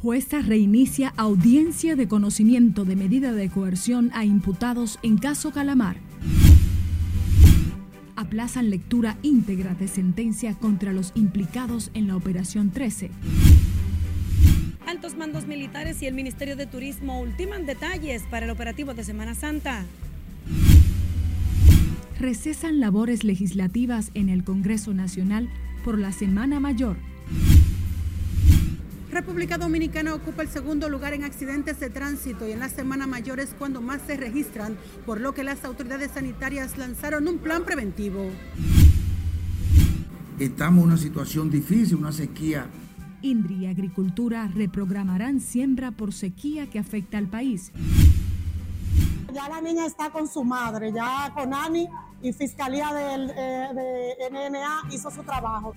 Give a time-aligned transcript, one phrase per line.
[0.00, 5.96] Jueza reinicia audiencia de conocimiento de medida de coerción a imputados en caso Calamar.
[8.14, 13.10] Aplazan lectura íntegra de sentencia contra los implicados en la Operación 13.
[14.86, 19.34] Altos mandos militares y el Ministerio de Turismo ultiman detalles para el operativo de Semana
[19.34, 19.84] Santa.
[22.20, 25.48] Recesan labores legislativas en el Congreso Nacional
[25.84, 27.07] por la Semana Mayor.
[29.10, 33.40] República Dominicana ocupa el segundo lugar en accidentes de tránsito y en la semana mayor
[33.40, 34.76] es cuando más se registran,
[35.06, 38.26] por lo que las autoridades sanitarias lanzaron un plan preventivo.
[40.38, 42.66] Estamos en una situación difícil, una sequía.
[43.22, 47.72] Indri y Agricultura reprogramarán siembra por sequía que afecta al país.
[49.32, 51.88] Ya la niña está con su madre, ya con Ani
[52.22, 55.74] y Fiscalía del, eh, de NNA hizo su trabajo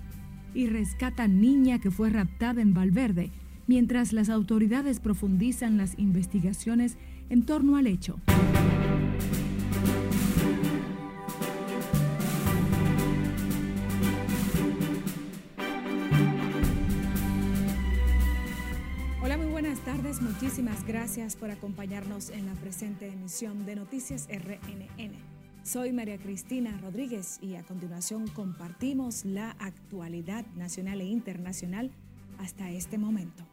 [0.54, 3.32] y rescatan niña que fue raptada en Valverde,
[3.68, 6.98] mientras las autoridades profundizan las investigaciones
[7.30, 8.20] en torno al hecho.
[19.24, 20.22] Hola, muy buenas tardes.
[20.22, 25.31] Muchísimas gracias por acompañarnos en la presente emisión de Noticias RNN.
[25.64, 31.92] Soy María Cristina Rodríguez y a continuación compartimos la actualidad nacional e internacional
[32.40, 33.46] hasta este momento.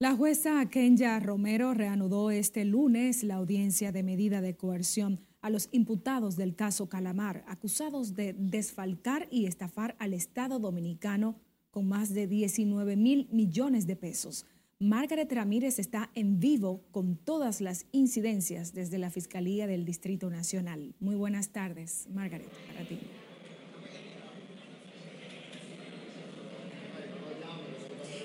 [0.00, 5.68] La jueza Kenya Romero reanudó este lunes la audiencia de medida de coerción a los
[5.70, 11.36] imputados del caso Calamar, acusados de desfalcar y estafar al Estado dominicano
[11.72, 14.46] con más de 19 mil millones de pesos.
[14.78, 20.94] Margaret Ramírez está en vivo con todas las incidencias desde la Fiscalía del Distrito Nacional.
[21.00, 22.98] Muy buenas tardes, Margaret, para ti.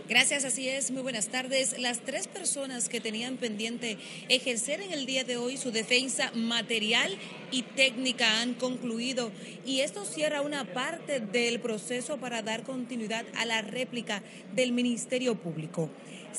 [0.09, 0.89] Gracias, así es.
[0.91, 1.77] Muy buenas tardes.
[1.79, 3.97] Las tres personas que tenían pendiente
[4.29, 7.17] ejercer en el día de hoy su defensa material
[7.51, 9.33] y técnica han concluido
[9.65, 14.23] y esto cierra una parte del proceso para dar continuidad a la réplica
[14.55, 15.89] del Ministerio Público.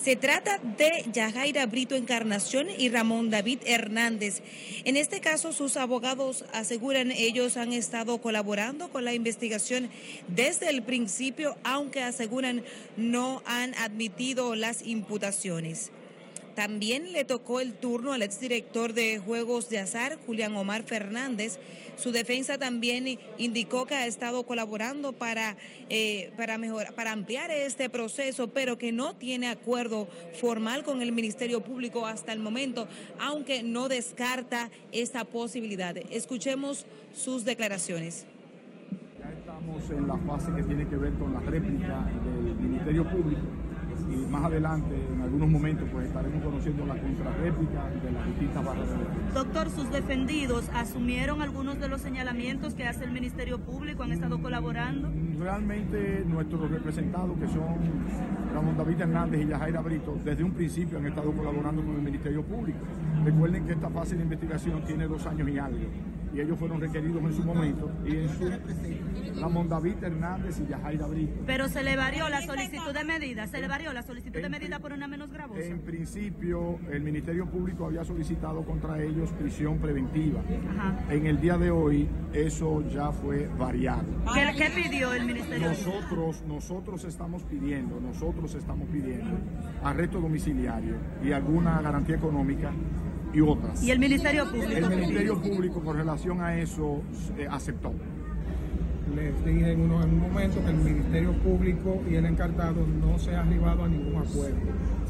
[0.02, 4.42] Se trata de Yajaira Brito Encarnación y Ramón David Hernández.
[4.84, 9.90] En este caso, sus abogados aseguran ellos han estado colaborando con la investigación
[10.28, 12.62] desde el principio, aunque aseguran
[12.96, 15.90] no han admitido las imputaciones.
[16.58, 21.60] También le tocó el turno al exdirector de Juegos de Azar, Julián Omar Fernández.
[21.96, 25.56] Su defensa también indicó que ha estado colaborando para,
[25.88, 30.08] eh, para, mejorar, para ampliar este proceso, pero que no tiene acuerdo
[30.40, 32.88] formal con el Ministerio Público hasta el momento,
[33.20, 35.96] aunque no descarta esta posibilidad.
[36.10, 38.26] Escuchemos sus declaraciones.
[39.20, 43.42] Ya estamos en la fase que tiene que ver con la réplica del Ministerio Público
[44.10, 48.88] y más adelante, en algunos momentos, pues estaremos conociendo la contrarréplica de las distintas barras.
[49.34, 54.40] Doctor, sus defendidos asumieron algunos de los señalamientos que hace el Ministerio Público, han estado
[54.40, 55.10] colaborando.
[55.38, 57.76] Realmente nuestros representados, que son
[58.54, 62.42] Ramón David Hernández y Yajaira Brito, desde un principio han estado colaborando con el Ministerio
[62.42, 62.78] Público.
[63.24, 65.86] Recuerden que esta fase de investigación tiene dos años y algo
[66.32, 71.06] y ellos fueron requeridos en su momento y en su Ramón David Hernández y Yajaira
[71.06, 71.42] Brito.
[71.46, 74.78] Pero se le varió la solicitud de medida, se le varió la solicitud de medida
[74.78, 75.60] por una menos gravosa.
[75.62, 80.40] En principio, el Ministerio Público había solicitado contra ellos prisión preventiva.
[81.10, 84.06] En el día de hoy, eso ya fue variado.
[84.56, 85.68] ¿Qué, pidió el Ministerio?
[85.68, 89.38] Nosotros, nosotros estamos pidiendo, nosotros estamos pidiendo
[89.82, 92.72] arresto domiciliario y alguna garantía económica
[93.32, 93.82] y otras.
[93.82, 94.72] ¿Y el Ministerio Público?
[94.72, 97.02] El Ministerio Público con relación a eso
[97.36, 97.92] eh, aceptó.
[99.14, 103.18] Les dije en, uno, en un momento que el Ministerio Público y el encartado no
[103.18, 104.58] se ha arribado a ningún acuerdo,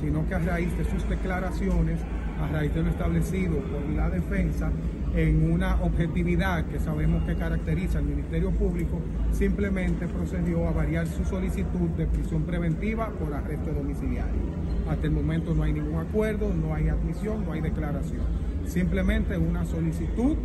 [0.00, 2.00] sino que a raíz de sus declaraciones,
[2.40, 4.70] a raíz de lo establecido por la defensa,
[5.14, 9.00] en una objetividad que sabemos que caracteriza al Ministerio Público,
[9.32, 14.40] simplemente procedió a variar su solicitud de prisión preventiva por arresto domiciliario.
[14.88, 18.26] Hasta el momento no hay ningún acuerdo, no hay admisión, no hay declaración.
[18.66, 20.36] Simplemente una solicitud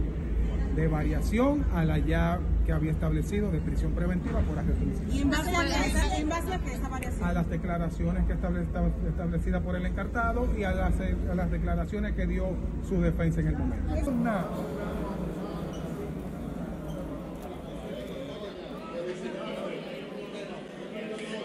[0.75, 5.15] de variación a la ya que había establecido de prisión preventiva por arresto domiciliario.
[5.15, 7.23] ¿Y en base a, en base a qué esa variación?
[7.23, 12.15] A las declaraciones que establecidas establecidas por el encartado y a las, a las declaraciones
[12.15, 12.55] que dio
[12.87, 13.93] su defensa en el momento.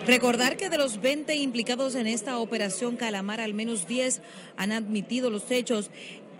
[0.08, 4.22] Recordar que de los 20 implicados en esta operación Calamar, al menos 10
[4.56, 5.90] han admitido los hechos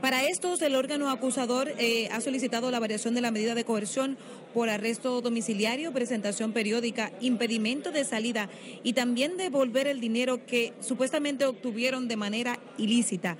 [0.01, 4.17] Para estos, el órgano acusador eh, ha solicitado la variación de la medida de coerción
[4.55, 8.49] por arresto domiciliario, presentación periódica, impedimento de salida
[8.83, 13.37] y también devolver el dinero que supuestamente obtuvieron de manera ilícita.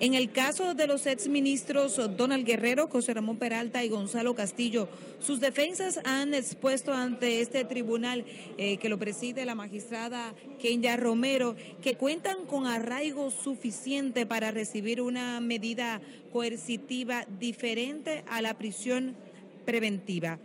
[0.00, 5.40] En el caso de los exministros Donald Guerrero, José Ramón Peralta y Gonzalo Castillo, sus
[5.40, 8.24] defensas han expuesto ante este tribunal
[8.58, 15.00] eh, que lo preside la magistrada Kenya Romero, que cuentan con arraigo suficiente para recibir
[15.00, 16.00] una medida
[16.32, 19.16] coercitiva diferente a la prisión
[19.68, 20.38] preventiva.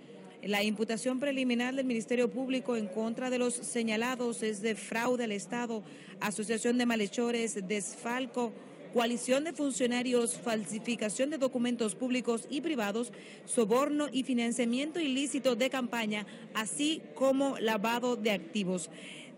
[0.43, 5.31] La imputación preliminar del Ministerio Público en contra de los señalados es de fraude al
[5.31, 5.81] Estado,
[6.19, 8.51] asociación de malhechores, desfalco,
[8.93, 13.13] coalición de funcionarios, falsificación de documentos públicos y privados,
[13.45, 18.89] soborno y financiamiento ilícito de campaña, así como lavado de activos.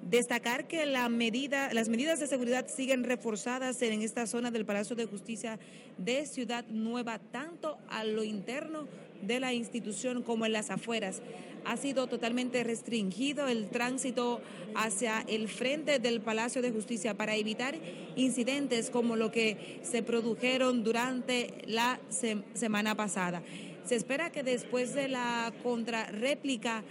[0.02, 5.60] Destacar que las medidas de seguridad siguen reforzadas en esta zona del Palacio de Justicia
[6.00, 8.88] de Ciudad Nueva, tanto a lo interno
[9.22, 11.22] de la institución como en las afueras
[11.66, 14.40] ha sido totalmente restringido el tránsito
[14.76, 17.76] hacia el frente del Palacio de Justicia para evitar
[18.16, 22.00] incidentes como lo que se produjeron durante la
[22.54, 23.42] semana pasada.
[23.84, 26.84] Se espera que después de la contrarréplica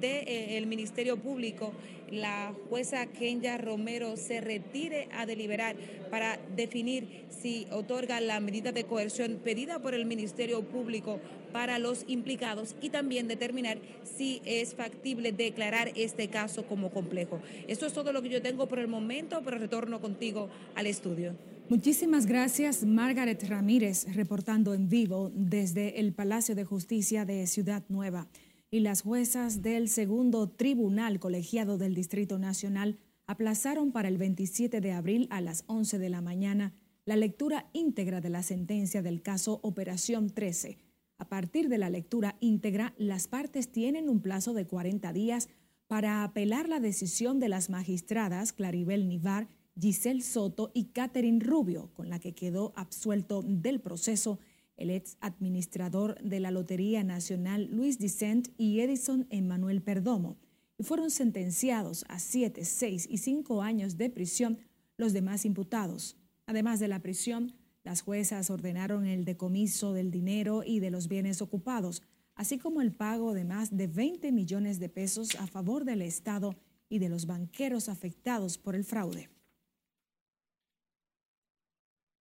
[0.00, 1.72] del Ministerio Público,
[2.10, 5.76] la jueza Kenya Romero se retire a deliberar
[6.10, 11.20] para definir si otorga la medida de coerción pedida por el Ministerio Público
[11.52, 17.40] para los implicados y también determinar si es factible declarar este caso como complejo.
[17.68, 21.34] Esto es todo lo que yo tengo por el momento, pero retorno contigo al estudio.
[21.68, 28.26] Muchísimas gracias, Margaret Ramírez, reportando en vivo desde el Palacio de Justicia de Ciudad Nueva
[28.70, 34.92] y las juezas del segundo tribunal colegiado del Distrito Nacional aplazaron para el 27 de
[34.92, 36.72] abril a las 11 de la mañana
[37.04, 40.78] la lectura íntegra de la sentencia del caso Operación 13.
[41.18, 45.48] A partir de la lectura íntegra, las partes tienen un plazo de 40 días
[45.88, 52.08] para apelar la decisión de las magistradas Claribel Nivar, Giselle Soto y Catherine Rubio, con
[52.08, 54.38] la que quedó absuelto del proceso
[54.80, 60.38] el ex administrador de la Lotería Nacional Luis Dicent y Edison Emmanuel Perdomo,
[60.78, 64.58] y fueron sentenciados a siete, seis y cinco años de prisión
[64.96, 66.16] los demás imputados.
[66.46, 67.54] Además de la prisión,
[67.84, 72.02] las juezas ordenaron el decomiso del dinero y de los bienes ocupados,
[72.34, 76.56] así como el pago de más de 20 millones de pesos a favor del Estado
[76.88, 79.28] y de los banqueros afectados por el fraude.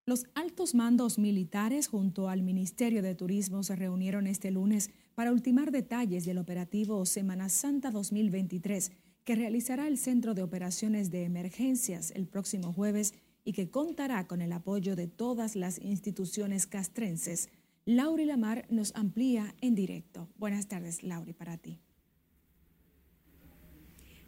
[0.08, 5.70] Los altos mandos militares junto al Ministerio de Turismo se reunieron este lunes para ultimar
[5.70, 8.90] detalles del operativo Semana Santa 2023
[9.24, 13.12] que realizará el Centro de Operaciones de Emergencias el próximo jueves
[13.44, 17.50] y que contará con el apoyo de todas las instituciones castrenses.
[17.84, 20.26] Lauri Lamar nos amplía en directo.
[20.38, 21.82] Buenas tardes, Lauri, para ti.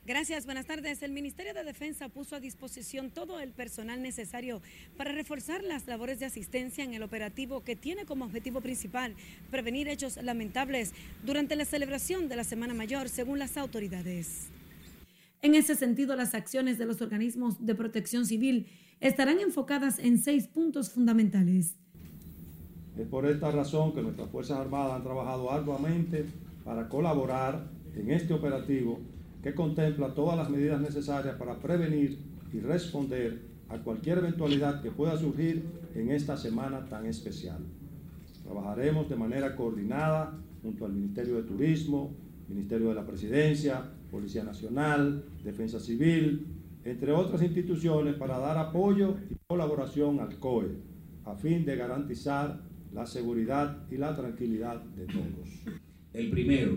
[0.07, 1.03] Gracias, buenas tardes.
[1.03, 4.63] El Ministerio de Defensa puso a disposición todo el personal necesario
[4.97, 9.15] para reforzar las labores de asistencia en el operativo que tiene como objetivo principal
[9.51, 14.49] prevenir hechos lamentables durante la celebración de la Semana Mayor, según las autoridades.
[15.43, 18.69] En ese sentido, las acciones de los organismos de protección civil
[19.01, 21.77] estarán enfocadas en seis puntos fundamentales.
[22.99, 26.25] Es por esta razón que nuestras Fuerzas Armadas han trabajado arduamente
[26.65, 29.01] para colaborar en este operativo
[29.43, 32.19] que contempla todas las medidas necesarias para prevenir
[32.53, 37.59] y responder a cualquier eventualidad que pueda surgir en esta semana tan especial.
[38.43, 42.13] Trabajaremos de manera coordinada junto al Ministerio de Turismo,
[42.49, 46.47] Ministerio de la Presidencia, Policía Nacional, Defensa Civil,
[46.85, 50.69] entre otras instituciones para dar apoyo y colaboración al COE,
[51.25, 52.61] a fin de garantizar
[52.93, 55.65] la seguridad y la tranquilidad de todos.
[56.13, 56.77] El primero,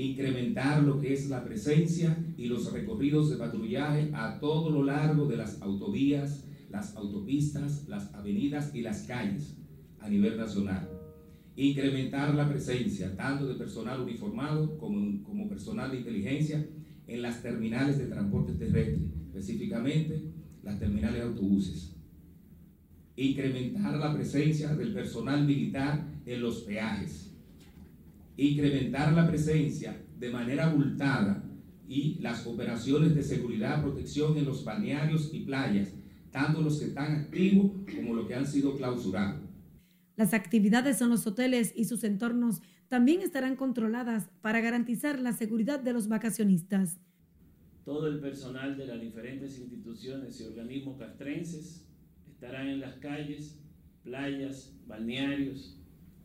[0.00, 5.26] incrementar lo que es la presencia y los recorridos de patrullaje a todo lo largo
[5.26, 9.56] de las autovías, las autopistas, las avenidas y las calles
[9.98, 10.88] a nivel nacional.
[11.56, 16.66] Incrementar la presencia tanto de personal uniformado como, como personal de inteligencia
[17.06, 20.22] en las terminales de transporte terrestre, específicamente
[20.62, 21.96] las terminales de autobuses.
[23.16, 27.29] Incrementar la presencia del personal militar en los peajes
[28.36, 31.44] incrementar la presencia de manera abultada
[31.88, 35.92] y las operaciones de seguridad, protección en los balnearios y playas,
[36.30, 39.42] tanto los que están activos como los que han sido clausurados.
[40.16, 45.80] Las actividades en los hoteles y sus entornos también estarán controladas para garantizar la seguridad
[45.80, 47.00] de los vacacionistas.
[47.84, 51.86] Todo el personal de las diferentes instituciones y organismos castrenses
[52.28, 53.58] estarán en las calles
[54.02, 55.79] playas, balnearios,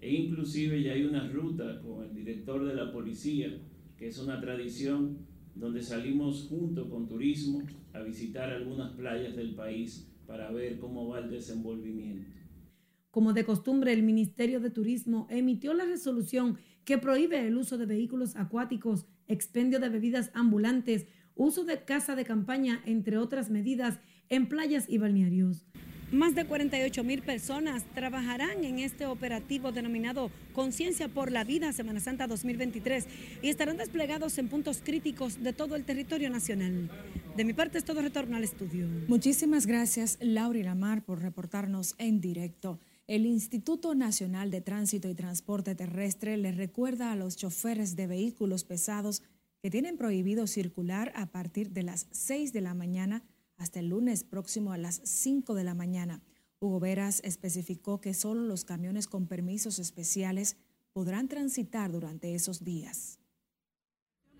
[0.06, 3.60] e inclusive ya hay una ruta con el director de la policía,
[3.98, 5.18] que es una tradición
[5.56, 11.22] donde salimos junto con turismo a visitar algunas playas del país para ver cómo va
[11.22, 12.30] el desenvolvimiento.
[13.10, 17.88] Como de costumbre, el Ministerio de Turismo emitió la resolución que prohíbe el uso de
[17.88, 24.50] vehículos acuáticos, expendio de bebidas ambulantes, uso de casa de campaña, entre otras medidas, en
[24.50, 25.66] playas y balnearios.
[26.12, 32.00] Más de 48 mil personas trabajarán en este operativo denominado Conciencia por la Vida Semana
[32.00, 33.08] Santa 2023
[33.42, 36.92] y estarán desplegados en puntos críticos de todo el territorio nacional.
[37.36, 38.88] De mi parte es todo retorno al estudio.
[39.08, 42.80] Muchísimas gracias, Laura Lamar, por reportarnos en directo.
[43.08, 48.64] El Instituto Nacional de Tránsito y Transporte Terrestre le recuerda a los choferes de vehículos
[48.64, 49.24] pesados
[49.62, 53.24] que tienen prohibido circular a partir de las 6 de la mañana
[53.58, 56.22] hasta el lunes próximo a las 5 de la mañana.
[56.60, 60.58] Hugo Veras especificó que solo los camiones con permisos especiales
[60.94, 63.20] podrán transitar durante esos días.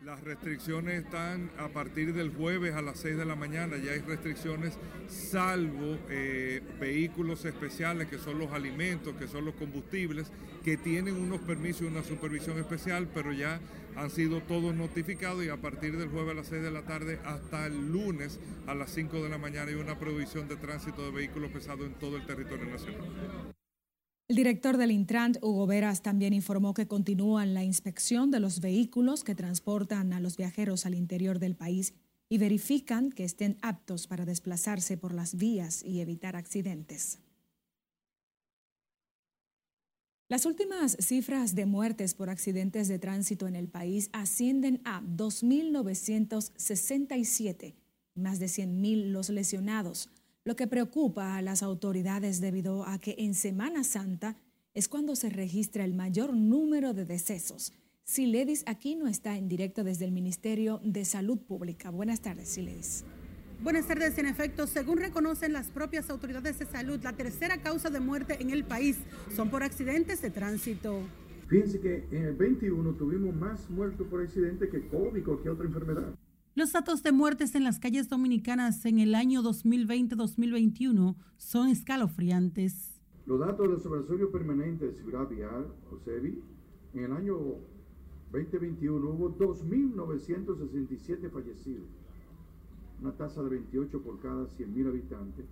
[0.06, 3.76] Las restricciones están a partir del jueves a las 6 de la mañana.
[3.78, 10.32] Ya hay restricciones salvo eh, vehículos especiales que son los alimentos, que son los combustibles,
[10.64, 13.60] que tienen unos permisos y una supervisión especial, pero ya
[13.96, 17.20] han sido todos notificados y a partir del jueves a las 6 de la tarde
[17.26, 21.12] hasta el lunes a las 5 de la mañana hay una prohibición de tránsito de
[21.14, 23.56] vehículos pesados en todo el territorio nacional.
[24.28, 29.24] El director del Intrant, Hugo Veras, también informó que continúan la inspección de los vehículos
[29.24, 31.94] que transportan a los viajeros al interior del país
[32.28, 37.20] y verifican que estén aptos para desplazarse por las vías y evitar accidentes.
[40.28, 47.76] Las últimas cifras de muertes por accidentes de tránsito en el país ascienden a 2.967,
[48.16, 50.10] más de 100.000 los lesionados,
[50.46, 54.38] lo que preocupa a las autoridades debido a que en Semana Santa
[54.76, 57.74] es cuando se registra el mayor número de decesos.
[58.04, 58.64] Siledis
[59.00, 61.90] no está en directo desde el Ministerio de Salud Pública.
[61.90, 63.04] Buenas tardes, Siledis.
[63.64, 64.16] Buenas tardes.
[64.20, 68.52] En efecto, según reconocen las propias autoridades de salud, la tercera causa de muerte en
[68.52, 68.98] el país
[69.36, 71.02] son por accidentes de tránsito.
[71.48, 75.66] Fíjense que en el 21 tuvimos más muertos por accidente que COVID o que otra
[75.66, 76.14] enfermedad.
[76.58, 83.02] Los datos de muertes en las calles dominicanas en el año 2020-2021 son escalofriantes.
[83.26, 86.42] Los datos del Observatorio Permanente de Seguridad Vial, OSEVI,
[86.94, 87.38] en el año
[88.32, 91.90] 2021 hubo 2.967 fallecidos,
[93.02, 95.48] una tasa de 28 por cada 100.000 habitantes.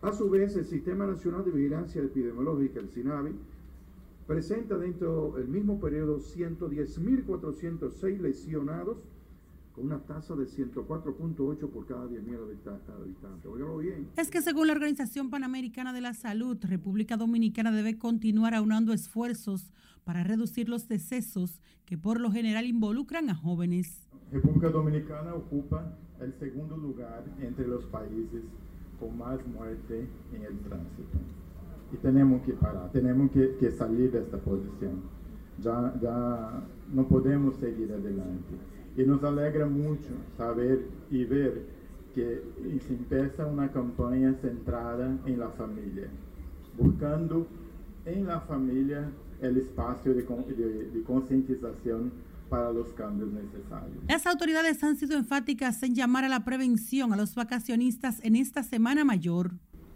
[0.00, 3.32] A su vez, el Sistema Nacional de Vigilancia Epidemiológica, el SINAVI,
[4.26, 9.11] presenta dentro del mismo periodo 110.406 lesionados
[9.74, 13.46] con una tasa de 104.8 por cada 10.000 habitantes.
[13.46, 14.10] Óigalo bien.
[14.16, 19.72] Es que según la Organización Panamericana de la Salud, República Dominicana debe continuar aunando esfuerzos
[20.04, 24.08] para reducir los decesos que por lo general involucran a jóvenes.
[24.30, 28.42] República Dominicana ocupa el segundo lugar entre los países
[29.00, 31.18] con más muerte en el tránsito.
[31.92, 35.02] Y tenemos que parar, tenemos que, que salir de esta posición.
[35.60, 36.62] Ya, ya
[36.92, 38.54] no podemos seguir adelante.
[38.96, 41.62] Y nos alegra mucho saber y ver
[42.14, 42.42] que
[42.86, 46.08] se empieza una campaña centrada en la familia,
[46.76, 47.46] buscando
[48.04, 52.12] en la familia el espacio de, de, de concientización
[52.50, 53.96] para los cambios necesarios.
[54.06, 58.62] Las autoridades han sido enfáticas en llamar a la prevención a los vacacionistas en esta
[58.62, 59.52] Semana Mayor.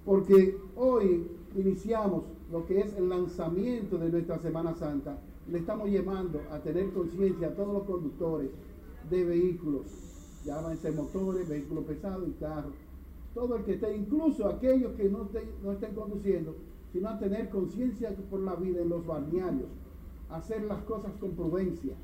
[0.07, 5.19] Porque hoy iniciamos lo que es el lanzamiento de nuestra Semana Santa.
[5.51, 8.49] Le estamos llamando a tener conciencia a todos los conductores
[9.11, 9.87] de vehículos,
[10.45, 12.75] llámense motores, vehículos pesados y carros.
[13.35, 15.29] Todo el que esté, incluso aquellos que no,
[15.63, 16.55] no estén conduciendo,
[16.93, 19.69] sino a tener conciencia por la vida en los balnearios,
[20.31, 21.95] hacer las cosas con prudencia,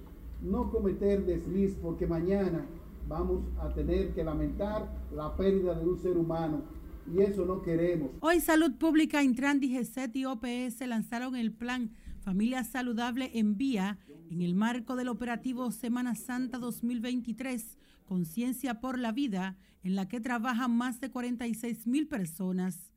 [0.43, 2.67] no cometer desliz, porque mañana
[3.09, 6.63] vamos a tener que lamentar la pérdida de un ser humano.
[7.11, 8.11] Y eso no queremos.
[8.21, 11.91] Hoy Salud Pública, Intran, DGCET y OPS lanzaron el plan
[12.21, 13.99] Familia Saludable en Vía
[14.31, 20.21] en el marco del operativo Semana Santa 2023, Conciencia por la Vida, en la que
[20.21, 22.93] trabajan más de 46 mil personas.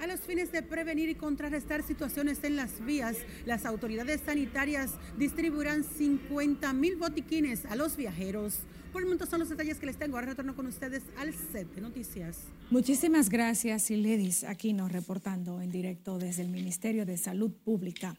[0.00, 5.84] A los fines de prevenir y contrarrestar situaciones en las vías, las autoridades sanitarias distribuirán
[5.84, 8.60] 50 mil botiquines a los viajeros.
[8.92, 10.16] Por el momento son los detalles que les tengo.
[10.16, 12.38] Ahora retorno con ustedes al set de noticias.
[12.70, 18.16] Muchísimas gracias, Iledis, aquí nos reportando en directo desde el Ministerio de Salud Pública.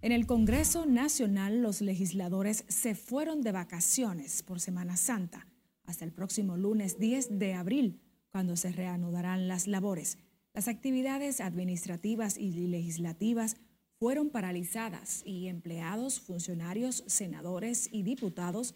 [0.00, 5.46] En el Congreso Nacional, los legisladores se fueron de vacaciones por Semana Santa
[5.84, 8.00] hasta el próximo lunes 10 de abril,
[8.30, 10.18] cuando se reanudarán las labores.
[10.54, 13.56] Las actividades administrativas y legislativas
[13.98, 18.74] fueron paralizadas y empleados, funcionarios, senadores y diputados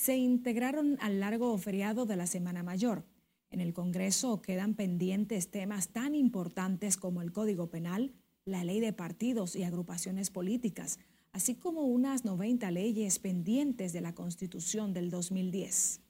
[0.00, 3.04] se integraron al largo feriado de la Semana Mayor.
[3.50, 8.14] En el Congreso quedan pendientes temas tan importantes como el Código Penal,
[8.46, 11.00] la ley de partidos y agrupaciones políticas,
[11.32, 16.00] así como unas 90 leyes pendientes de la Constitución del 2010.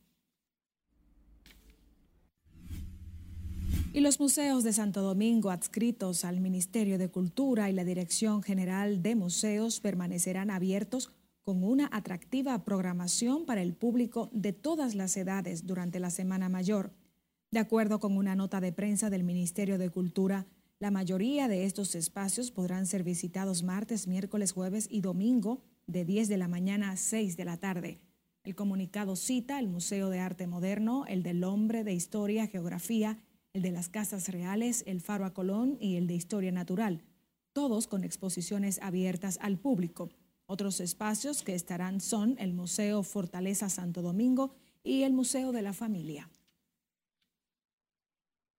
[3.92, 9.02] Y los museos de Santo Domingo adscritos al Ministerio de Cultura y la Dirección General
[9.02, 11.11] de Museos permanecerán abiertos
[11.50, 16.92] con una atractiva programación para el público de todas las edades durante la Semana Mayor.
[17.50, 20.47] De acuerdo con una nota de prensa del Ministerio de Cultura,
[20.78, 26.28] la mayoría de estos espacios podrán ser visitados martes, miércoles, jueves y domingo de 10
[26.28, 27.99] de la mañana a 6 de la tarde.
[28.45, 33.19] El comunicado cita el Museo de Arte Moderno, el del Hombre de Historia, Geografía,
[33.54, 37.02] el de las Casas Reales, el Faro a Colón y el de Historia Natural,
[37.52, 40.11] todos con exposiciones abiertas al público.
[40.52, 45.73] Otros espacios que estarán son el Museo Fortaleza Santo Domingo y el Museo de la
[45.73, 46.28] Familia.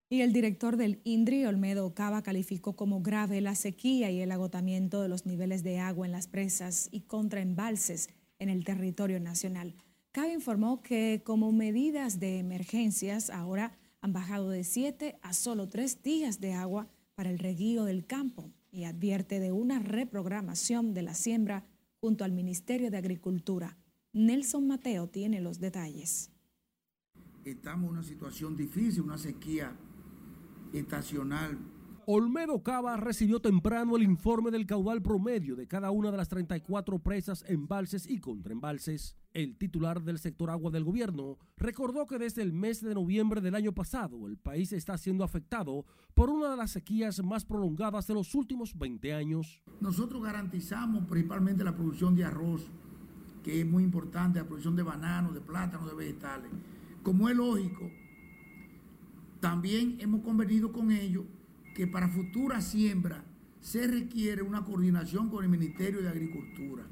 [0.07, 5.01] Y el director del INDRI, Olmedo Cava, calificó como grave la sequía y el agotamiento
[5.01, 8.07] de los niveles de agua en las presas y contraembalses
[8.39, 9.75] en el territorio nacional.
[10.13, 16.01] Cava informó que como medidas de emergencias ahora han bajado de siete a solo tres
[16.01, 21.15] días de agua para el reguío del campo y advierte de una reprogramación de la
[21.15, 21.65] siembra
[22.01, 23.77] junto al Ministerio de Agricultura.
[24.13, 26.31] Nelson Mateo tiene los detalles.
[27.46, 29.72] Estamos en una situación difícil, una sequía
[30.74, 31.58] estacional.
[32.08, 37.00] Olmedo Cava recibió temprano el informe del caudal promedio de cada una de las 34
[37.00, 39.15] presas, embalses y contraembalses.
[39.34, 43.55] El titular del sector agua del gobierno recordó que desde el mes de noviembre del
[43.55, 48.15] año pasado el país está siendo afectado por una de las sequías más prolongadas de
[48.15, 49.62] los últimos 20 años.
[49.79, 52.65] Nosotros garantizamos principalmente la producción de arroz,
[53.43, 56.52] que es muy importante, la producción de bananos, de plátanos, de vegetales.
[57.04, 57.89] Como es lógico,
[59.39, 61.25] también hemos convenido con ellos
[61.73, 63.23] que para futura siembra
[63.60, 66.84] se requiere una coordinación con el Ministerio de Agricultura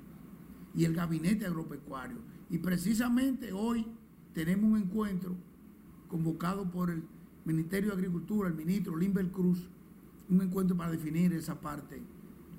[0.76, 2.18] y el Gabinete Agropecuario.
[2.50, 3.86] Y precisamente hoy
[4.34, 5.36] tenemos un encuentro
[6.08, 7.04] convocado por el
[7.46, 9.70] Ministerio de Agricultura, el ministro Limber Cruz,
[10.30, 12.02] un encuentro para definir esa parte,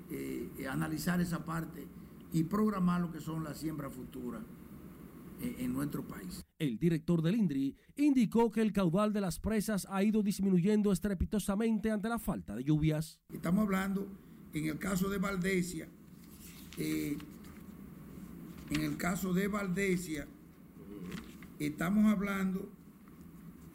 [0.09, 1.87] eh, eh, analizar esa parte
[2.33, 4.41] y programar lo que son las siembras futuras
[5.41, 6.45] en nuestro país.
[6.61, 11.89] El director del INDRI indicó que el caudal de las presas ha ido disminuyendo estrepitosamente
[11.89, 13.19] ante la falta de lluvias.
[13.33, 14.07] Estamos hablando,
[14.53, 15.87] en el caso de Valdesia,
[16.77, 17.17] eh,
[18.69, 20.27] en el caso de Valdesia,
[21.57, 22.69] estamos hablando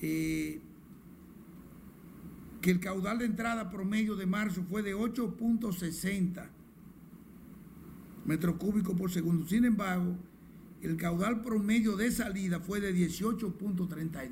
[0.01, 0.61] eh,
[2.61, 6.51] que el caudal de entrada promedio de marzo fue de 8.60
[8.27, 9.45] metros cúbicos por segundo.
[9.45, 10.17] Sin embargo,
[10.87, 14.31] el caudal promedio de salida fue de 18.32.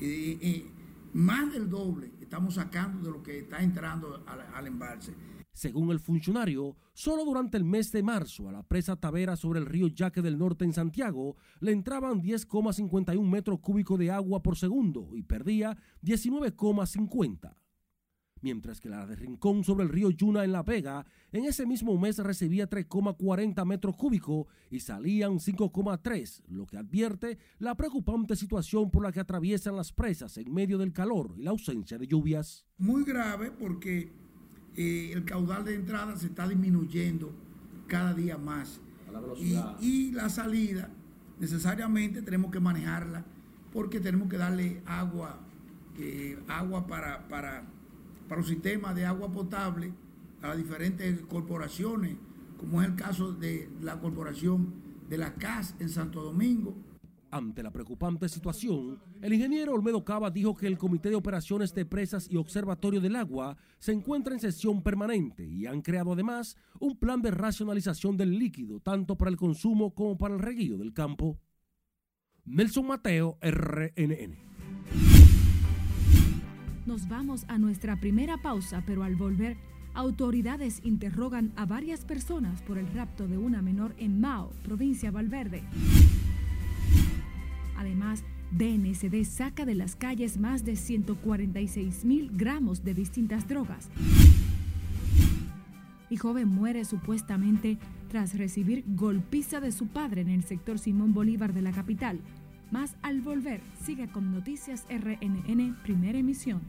[0.00, 0.66] Eh, eh,
[1.12, 5.14] más del doble estamos sacando de lo que está entrando al, embalse.
[5.52, 9.66] Según el funcionario, solo durante el mes de marzo a la presa Tavera sobre el
[9.66, 15.10] río Yaque del Norte en Santiago le entraban 10,51 metros cúbicos de agua por segundo
[15.14, 17.54] y perdía 19,50
[18.42, 21.96] mientras que la de Rincón sobre el río Yuna en La Vega en ese mismo
[21.98, 29.02] mes recibía 3,40 metros cúbicos y salían 5,3, lo que advierte la preocupante situación por
[29.02, 32.66] la que atraviesan las presas en medio del calor y la ausencia de lluvias.
[32.78, 34.10] Muy grave porque
[34.76, 37.32] eh, el caudal de entrada se está disminuyendo
[37.86, 38.80] cada día más.
[39.80, 40.88] Y, la salida
[41.38, 43.24] necesariamente tenemos que manejarla
[43.70, 45.38] porque tenemos que darle agua,
[45.98, 47.64] eh, agua para, para
[48.32, 49.92] para los sistemas de agua potable
[50.40, 52.16] a las diferentes corporaciones,
[52.56, 54.72] como es el caso de la corporación
[55.06, 56.74] de la CAS en Santo Domingo.
[57.30, 61.84] Ante la preocupante situación, el ingeniero Olmedo Cava dijo que el Comité de Operaciones de
[61.84, 66.98] Presas y Observatorio del Agua se encuentra en sesión permanente y han creado además un
[66.98, 71.38] plan de racionalización del líquido, tanto para el consumo como para el reguío del campo.
[72.46, 75.11] Nelson Mateo, RNN.
[76.84, 79.56] Nos vamos a nuestra primera pausa, pero al volver,
[79.94, 85.62] autoridades interrogan a varias personas por el rapto de una menor en Mao, provincia Valverde.
[87.76, 93.88] Además, DNCD saca de las calles más de 146 mil gramos de distintas drogas.
[96.10, 101.54] Y joven muere supuestamente tras recibir golpiza de su padre en el sector Simón Bolívar
[101.54, 102.18] de la capital.
[102.72, 106.62] Más al volver, sigue con Noticias RNN, primera emisión.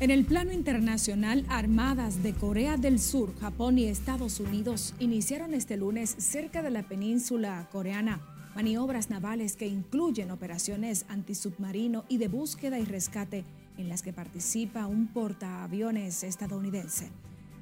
[0.00, 5.76] En el plano internacional, armadas de Corea del Sur, Japón y Estados Unidos iniciaron este
[5.76, 12.78] lunes cerca de la península coreana maniobras navales que incluyen operaciones antisubmarino y de búsqueda
[12.78, 13.44] y rescate
[13.78, 17.10] en las que participa un portaaviones estadounidense.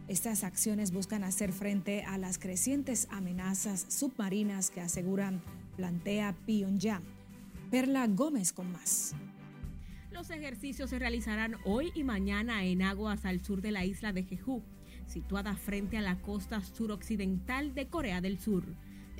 [0.09, 5.41] Estas acciones buscan hacer frente a las crecientes amenazas submarinas que aseguran
[5.77, 7.05] plantea Pyongyang.
[7.71, 9.15] Perla Gómez con más.
[10.11, 14.25] Los ejercicios se realizarán hoy y mañana en aguas al sur de la isla de
[14.25, 14.65] Jeju,
[15.07, 18.65] situada frente a la costa suroccidental de Corea del Sur.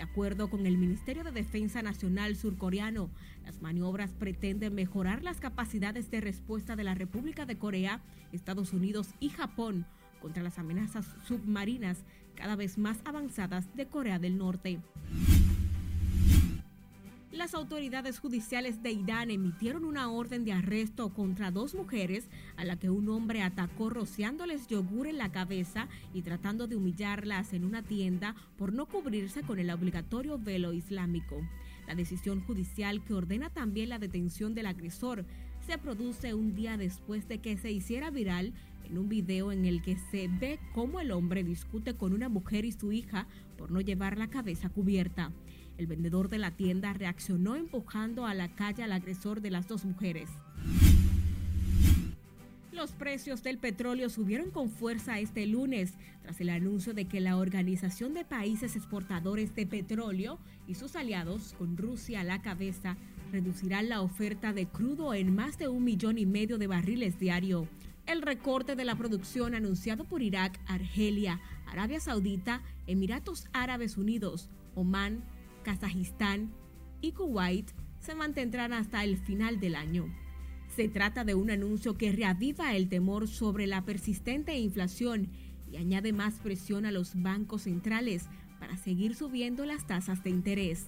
[0.01, 3.11] De acuerdo con el Ministerio de Defensa Nacional surcoreano,
[3.45, 8.01] las maniobras pretenden mejorar las capacidades de respuesta de la República de Corea,
[8.33, 9.85] Estados Unidos y Japón
[10.23, 11.99] contra las amenazas submarinas
[12.35, 14.81] cada vez más avanzadas de Corea del Norte.
[17.33, 22.77] Las autoridades judiciales de Irán emitieron una orden de arresto contra dos mujeres a la
[22.77, 27.85] que un hombre atacó rociándoles yogur en la cabeza y tratando de humillarlas en una
[27.85, 31.37] tienda por no cubrirse con el obligatorio velo islámico.
[31.87, 35.25] La decisión judicial que ordena también la detención del agresor
[35.65, 39.83] se produce un día después de que se hiciera viral en un video en el
[39.83, 43.81] que se ve cómo el hombre discute con una mujer y su hija por no
[43.81, 45.31] llevar la cabeza cubierta.
[45.81, 49.87] El vendedor de la tienda reaccionó empujando a la calle al agresor de las dos
[49.87, 50.29] mujeres.
[52.71, 57.39] Los precios del petróleo subieron con fuerza este lunes tras el anuncio de que la
[57.39, 60.39] Organización de Países Exportadores de Petróleo
[60.69, 62.99] y sus aliados, con Rusia a la cabeza,
[63.33, 67.67] reducirán la oferta de crudo en más de un millón y medio de barriles diario.
[68.05, 75.25] El recorte de la producción anunciado por Irak, Argelia, Arabia Saudita, Emiratos Árabes Unidos, Omán,
[75.63, 76.51] Kazajistán
[77.01, 77.71] y Kuwait
[78.01, 80.07] se mantendrán hasta el final del año.
[80.75, 85.29] Se trata de un anuncio que reaviva el temor sobre la persistente inflación
[85.71, 88.27] y añade más presión a los bancos centrales
[88.59, 90.87] para seguir subiendo las tasas de interés.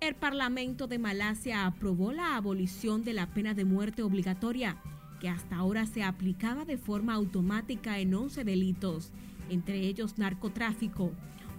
[0.00, 4.76] El Parlamento de Malasia aprobó la abolición de la pena de muerte obligatoria,
[5.20, 9.12] que hasta ahora se aplicaba de forma automática en 11 delitos,
[9.48, 11.12] entre ellos narcotráfico,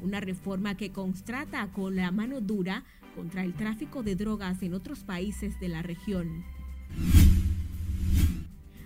[0.03, 2.83] una reforma que constrata con la mano dura
[3.15, 6.43] contra el tráfico de drogas en otros países de la región.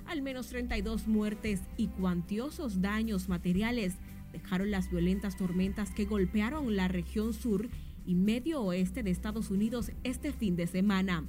[0.05, 3.95] Al menos 32 muertes y cuantiosos daños materiales
[4.31, 7.67] dejaron las violentas tormentas que golpearon la región sur
[8.05, 11.25] y medio oeste de Estados Unidos este fin de semana.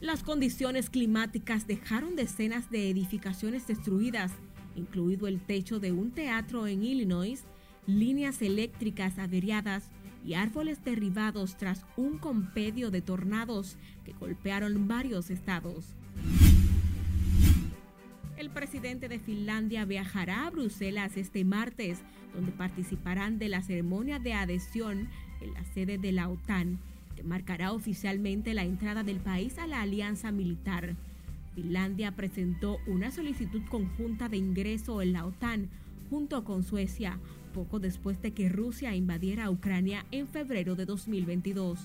[0.00, 4.32] Las condiciones climáticas dejaron decenas de edificaciones destruidas,
[4.76, 7.42] incluido el techo de un teatro en Illinois
[7.86, 9.90] líneas eléctricas averiadas
[10.24, 15.94] y árboles derribados tras un compedio de tornados que golpearon varios estados.
[18.36, 21.98] El presidente de Finlandia viajará a Bruselas este martes,
[22.34, 25.08] donde participarán de la ceremonia de adhesión
[25.40, 26.78] en la sede de la OTAN,
[27.16, 30.96] que marcará oficialmente la entrada del país a la alianza militar.
[31.54, 35.68] Finlandia presentó una solicitud conjunta de ingreso en la OTAN
[36.08, 37.18] junto con Suecia,
[37.52, 41.78] poco después de que Rusia invadiera Ucrania en febrero de 2022.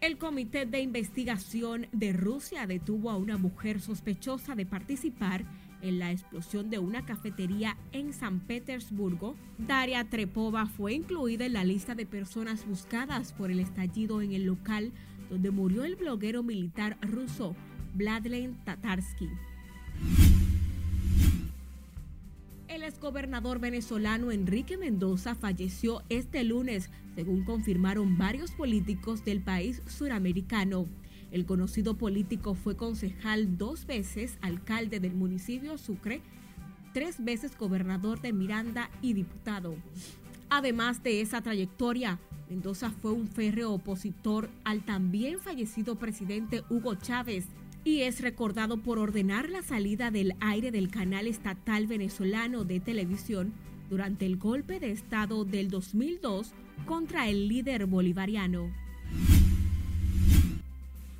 [0.00, 5.44] El Comité de Investigación de Rusia detuvo a una mujer sospechosa de participar
[5.82, 9.34] en la explosión de una cafetería en San Petersburgo.
[9.58, 14.44] Daria Trepova fue incluida en la lista de personas buscadas por el estallido en el
[14.44, 14.92] local
[15.30, 17.56] donde murió el bloguero militar ruso
[17.94, 19.28] Vladlen Tatarsky.
[22.86, 30.86] Exgobernador venezolano Enrique Mendoza falleció este lunes, según confirmaron varios políticos del país suramericano.
[31.32, 36.22] El conocido político fue concejal dos veces, alcalde del municipio Sucre,
[36.94, 39.76] tres veces gobernador de Miranda y diputado.
[40.48, 42.18] Además de esa trayectoria,
[42.48, 47.46] Mendoza fue un férreo opositor al también fallecido presidente Hugo Chávez
[47.86, 53.52] y es recordado por ordenar la salida del aire del canal estatal venezolano de televisión
[53.88, 56.50] durante el golpe de Estado del 2002
[56.84, 58.72] contra el líder bolivariano.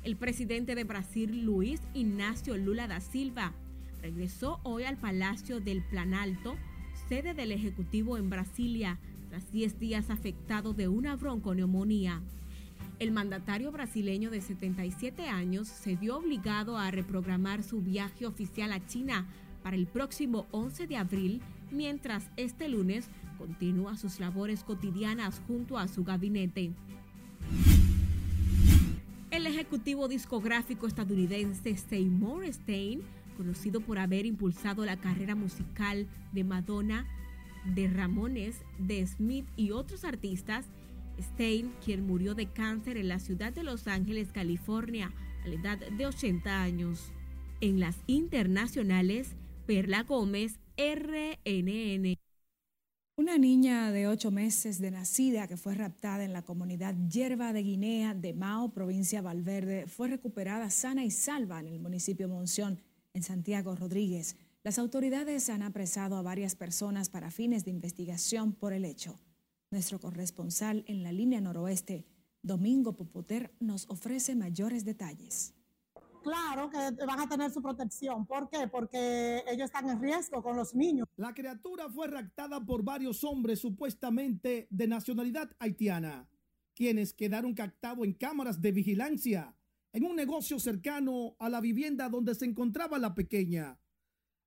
[0.03, 3.53] El presidente de Brasil, Luis Ignacio Lula da Silva,
[4.01, 6.57] regresó hoy al Palacio del Planalto,
[7.07, 8.99] sede del Ejecutivo en Brasilia,
[9.29, 12.21] tras 10 días afectado de una bronconeumonía.
[12.99, 18.83] El mandatario brasileño de 77 años se vio obligado a reprogramar su viaje oficial a
[18.87, 19.27] China
[19.61, 23.07] para el próximo 11 de abril, mientras este lunes
[23.37, 26.71] continúa sus labores cotidianas junto a su gabinete.
[29.29, 33.01] El ejecutivo discográfico estadounidense Seymour Stein,
[33.35, 37.05] conocido por haber impulsado la carrera musical de Madonna,
[37.75, 40.65] de Ramones, de Smith y otros artistas,
[41.19, 45.77] Stein, quien murió de cáncer en la ciudad de Los Ángeles, California, a la edad
[45.77, 47.11] de 80 años.
[47.61, 52.17] En las internacionales, Perla Gómez, RNN.
[53.19, 57.63] Una niña de ocho meses de nacida que fue raptada en la comunidad Yerba de
[57.63, 62.79] Guinea de Mao, provincia Valverde, fue recuperada sana y salva en el municipio Monción,
[63.15, 64.35] en Santiago Rodríguez.
[64.63, 69.19] Las autoridades han apresado a varias personas para fines de investigación por el hecho.
[69.69, 72.05] Nuestro corresponsal en la línea noroeste,
[72.41, 75.53] Domingo Popoter, nos ofrece mayores detalles.
[76.23, 78.25] Claro que van a tener su protección.
[78.25, 78.67] ¿Por qué?
[78.67, 81.07] Porque ellos están en riesgo con los niños.
[81.17, 86.29] La criatura fue raptada por varios hombres supuestamente de nacionalidad haitiana,
[86.73, 89.53] quienes quedaron captados en cámaras de vigilancia
[89.93, 93.79] en un negocio cercano a la vivienda donde se encontraba la pequeña.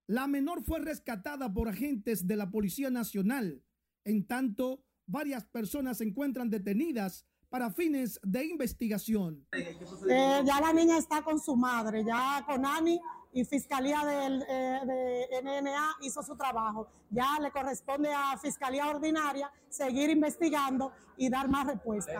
[0.06, 3.62] La menor fue rescatada por agentes de la Policía Nacional.
[4.04, 9.44] En tanto, varias personas se encuentran detenidas para fines de investigación.
[9.52, 13.00] Eh, ya la niña está con su madre, ya con Ani
[13.32, 16.88] y Fiscalía del, eh, de NNA hizo su trabajo.
[17.10, 22.16] Ya le corresponde a Fiscalía Ordinaria seguir investigando y dar más respuestas.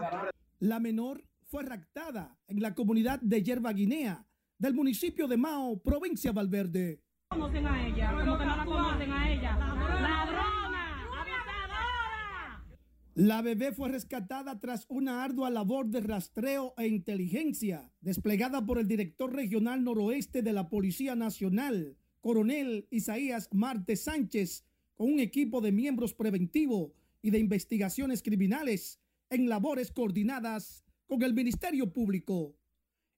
[0.59, 4.27] La menor fue raptada en la comunidad de Yerba Guinea,
[4.59, 7.03] del municipio de Mao, provincia Valverde.
[7.29, 10.30] Conocen a ella, como que no la conocen a ella.
[13.15, 18.87] La bebé fue rescatada tras una ardua labor de rastreo e inteligencia desplegada por el
[18.87, 25.73] director regional noroeste de la Policía Nacional, coronel Isaías Marte Sánchez, con un equipo de
[25.73, 32.55] miembros preventivo y de investigaciones criminales en labores coordinadas con el Ministerio Público.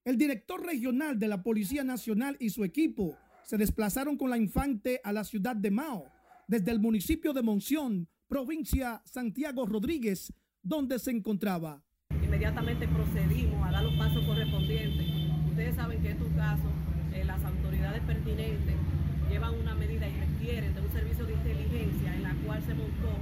[0.07, 5.03] El director regional de la Policía Nacional y su equipo se desplazaron con la infante
[5.05, 6.07] a la ciudad de Mao,
[6.49, 11.83] desde el municipio de Monción, provincia Santiago Rodríguez, donde se encontraba.
[12.25, 15.07] Inmediatamente procedimos a dar los pasos correspondientes.
[15.51, 16.73] Ustedes saben que estos casos,
[17.13, 18.75] eh, las autoridades pertinentes
[19.29, 23.13] llevan una medida y requieren de un servicio de inteligencia en la cual se montó.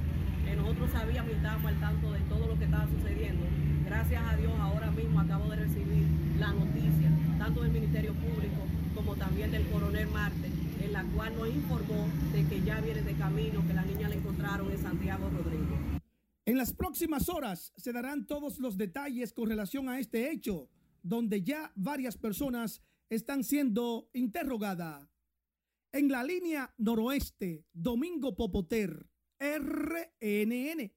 [0.46, 3.46] Eh, nosotros sabíamos y estábamos al tanto de todo lo que estaba sucediendo.
[3.86, 6.06] Gracias a Dios ahora mismo acabo de recibir
[6.38, 8.62] la noticia, tanto del Ministerio Público
[8.94, 10.50] como también del coronel Marte,
[10.82, 14.14] en la cual nos informó de que ya viene de camino, que la niña la
[14.14, 15.78] encontraron en Santiago Rodríguez.
[16.46, 20.68] En las próximas horas se darán todos los detalles con relación a este hecho,
[21.02, 25.08] donde ya varias personas están siendo interrogadas.
[25.92, 29.08] En la línea noroeste, Domingo Popoter,
[29.40, 30.92] RNN.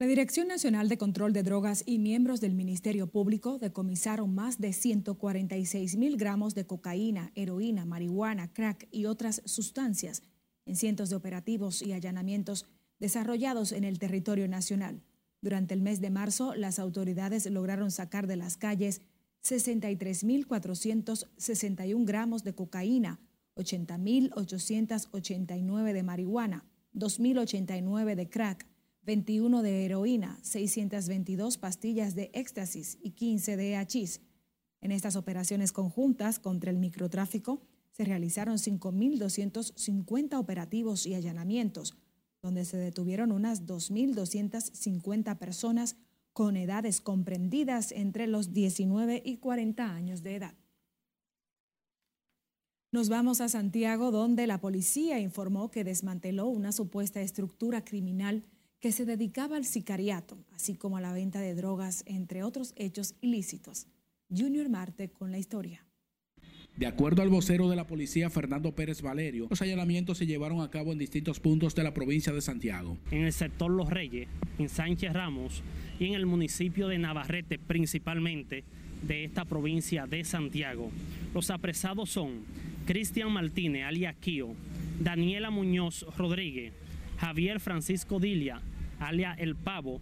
[0.00, 4.72] La Dirección Nacional de Control de Drogas y miembros del Ministerio Público decomisaron más de
[4.72, 10.22] 146 mil gramos de cocaína, heroína, marihuana, crack y otras sustancias
[10.66, 12.66] en cientos de operativos y allanamientos
[13.00, 15.02] desarrollados en el territorio nacional.
[15.40, 19.00] Durante el mes de marzo, las autoridades lograron sacar de las calles
[19.42, 23.18] 63.461 gramos de cocaína,
[23.56, 28.77] 80.889 de marihuana, 2.089 de crack,
[29.08, 34.20] 21 de heroína, 622 pastillas de éxtasis y 15 de hachís.
[34.82, 41.96] En estas operaciones conjuntas contra el microtráfico se realizaron 5.250 operativos y allanamientos,
[42.42, 45.96] donde se detuvieron unas 2.250 personas
[46.34, 50.54] con edades comprendidas entre los 19 y 40 años de edad.
[52.92, 58.44] Nos vamos a Santiago, donde la policía informó que desmanteló una supuesta estructura criminal
[58.80, 63.14] que se dedicaba al sicariato, así como a la venta de drogas, entre otros hechos
[63.20, 63.86] ilícitos.
[64.30, 65.84] Junior Marte con la historia.
[66.76, 70.70] De acuerdo al vocero de la policía Fernando Pérez Valerio, los allanamientos se llevaron a
[70.70, 72.96] cabo en distintos puntos de la provincia de Santiago.
[73.10, 74.28] En el sector Los Reyes,
[74.60, 75.62] en Sánchez Ramos
[75.98, 78.62] y en el municipio de Navarrete principalmente
[79.02, 80.92] de esta provincia de Santiago.
[81.34, 82.42] Los apresados son
[82.86, 84.54] Cristian Martínez, alias Kio,
[85.00, 86.72] Daniela Muñoz Rodríguez,
[87.18, 88.60] Javier Francisco Dilia,
[89.00, 90.00] alia El Pavo,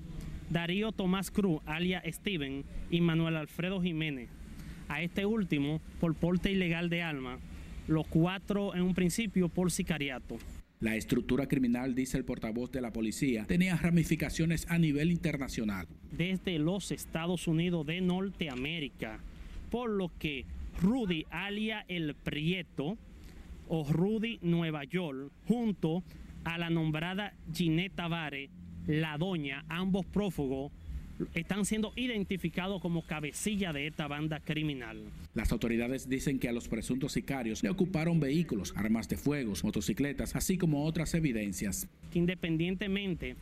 [0.51, 4.29] Darío Tomás Cruz, alia Steven, y Manuel Alfredo Jiménez.
[4.89, 7.39] A este último por porte ilegal de alma,
[7.89, 10.37] los cuatro en un principio por sicariato.
[10.79, 15.89] La estructura criminal, dice el portavoz de la policía, tenía ramificaciones a nivel internacional.
[16.13, 19.21] Desde los Estados Unidos de Norteamérica,
[19.71, 20.45] por lo que
[20.83, 22.99] Rudy alia El Prieto
[23.69, 26.05] o Rudy Nueva York, junto
[26.47, 28.51] a la nombrada Ginette Tavares,
[28.87, 30.71] la doña, ambos prófugos,
[31.35, 35.03] están siendo identificados como cabecilla de esta banda criminal.
[35.35, 40.37] Las autoridades dicen que a los presuntos sicarios le ocuparon vehículos, armas de fuego, motocicletas,
[40.37, 41.89] así como otras evidencias.
[42.15, 43.35] Independientemente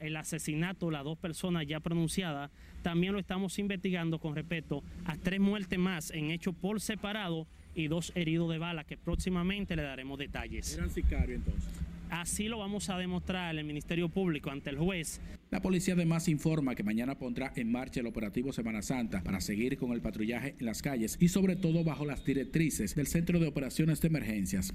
[0.00, 2.50] el asesinato, las dos personas ya pronunciadas,
[2.82, 7.88] también lo estamos investigando con respecto a tres muertes más en hecho por separado y
[7.88, 10.74] dos heridos de bala que próximamente le daremos detalles.
[10.76, 11.79] ¿Eran sicarios entonces?
[12.10, 15.20] Así lo vamos a demostrar el Ministerio Público ante el juez.
[15.50, 19.78] La policía además informa que mañana pondrá en marcha el operativo Semana Santa para seguir
[19.78, 23.46] con el patrullaje en las calles y sobre todo bajo las directrices del Centro de
[23.46, 24.74] Operaciones de Emergencias.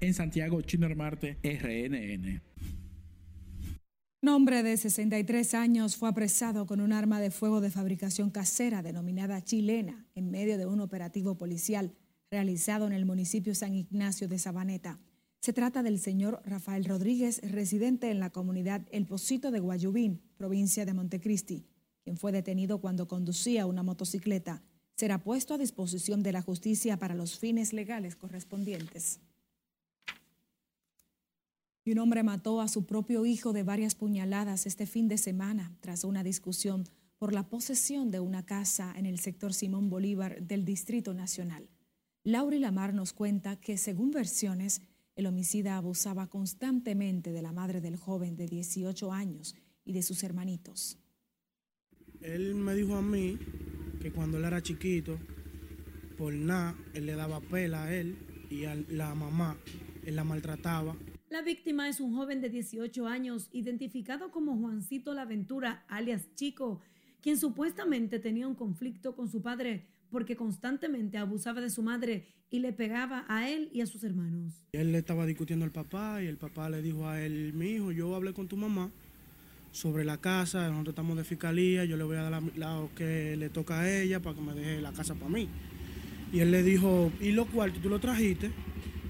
[0.00, 2.42] En Santiago, Chino Marte, RNN.
[4.22, 8.82] Un hombre de 63 años fue apresado con un arma de fuego de fabricación casera
[8.82, 11.92] denominada chilena en medio de un operativo policial
[12.30, 14.98] realizado en el municipio San Ignacio de Sabaneta.
[15.44, 20.86] Se trata del señor Rafael Rodríguez, residente en la comunidad El Pocito de Guayubín, provincia
[20.86, 21.66] de Montecristi,
[22.02, 24.62] quien fue detenido cuando conducía una motocicleta.
[24.96, 29.20] Será puesto a disposición de la justicia para los fines legales correspondientes.
[31.84, 35.76] Y un hombre mató a su propio hijo de varias puñaladas este fin de semana
[35.80, 36.84] tras una discusión
[37.18, 41.68] por la posesión de una casa en el sector Simón Bolívar del Distrito Nacional.
[42.22, 44.80] Laura Lamar nos cuenta que, según versiones,
[45.16, 50.22] el homicida abusaba constantemente de la madre del joven de 18 años y de sus
[50.22, 50.98] hermanitos.
[52.20, 53.38] Él me dijo a mí
[54.00, 55.18] que cuando él era chiquito,
[56.16, 58.16] por nada, él le daba pela a él
[58.50, 59.58] y a la mamá,
[60.04, 60.96] él la maltrataba
[61.34, 66.80] la víctima es un joven de 18 años, identificado como Juancito Laventura, alias Chico,
[67.20, 72.60] quien supuestamente tenía un conflicto con su padre porque constantemente abusaba de su madre y
[72.60, 74.52] le pegaba a él y a sus hermanos.
[74.74, 77.90] Él le estaba discutiendo al papá y el papá le dijo a él, mi hijo,
[77.90, 78.92] yo hablé con tu mamá
[79.72, 83.48] sobre la casa, nosotros estamos de fiscalía, yo le voy a dar lo que le
[83.48, 85.48] toca a ella para que me deje la casa para mí.
[86.32, 88.52] Y él le dijo, ¿y lo cuartos tú lo trajiste?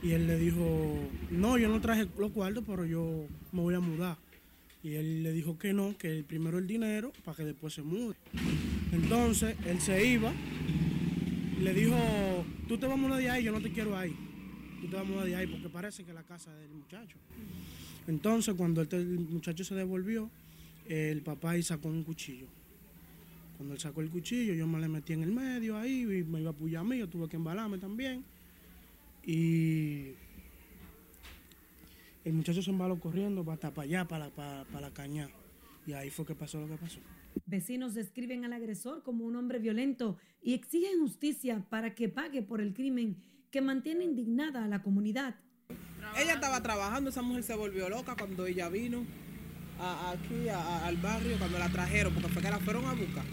[0.03, 0.97] Y él le dijo,
[1.31, 4.17] no, yo no traje los cuartos, pero yo me voy a mudar.
[4.83, 8.15] Y él le dijo que no, que primero el dinero para que después se mude.
[8.91, 10.33] Entonces él se iba,
[11.65, 11.97] le dijo,
[12.69, 14.15] tú te vas a de ahí, yo no te quiero ahí.
[14.83, 17.17] Tú te vas a de ahí porque parece que la casa del muchacho.
[18.07, 20.31] Entonces cuando el, muchacho se devolvió,
[20.87, 22.47] el papá ahí sacó un cuchillo.
[23.57, 26.41] Cuando él sacó el cuchillo, yo me le metí en el medio ahí y me
[26.41, 28.23] iba a apoyar a mí, yo tuve que embalarme también.
[29.25, 30.13] Y
[32.27, 35.31] el muchacho se embaló corriendo hasta para allá, para, para la caña.
[35.87, 36.99] Y ahí fue que pasó lo que pasó.
[37.47, 42.61] Vecinos describen al agresor como un hombre violento y exigen justicia para que pague por
[42.61, 45.37] el crimen que mantiene indignada a la comunidad.
[46.17, 49.05] Ella estaba trabajando, esa mujer se volvió loca cuando ella vino
[49.79, 53.25] aquí al barrio, cuando la trajeron, porque fue que la fueron a buscar.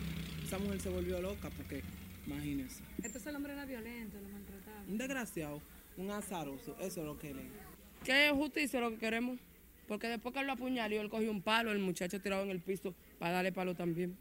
[0.45, 1.81] Esa mujer se volvió loca porque,
[2.27, 2.83] imagínense.
[2.97, 4.83] Entonces el hombre era violento, lo maltrataba.
[4.87, 5.61] Un desgraciado
[5.97, 7.43] un azaroso, eso es lo que le.
[8.03, 9.39] Que es justicia lo que queremos,
[9.87, 12.59] porque después que él lo apuñaló, él cogió un palo, el muchacho tirado en el
[12.59, 14.17] piso para darle palo también.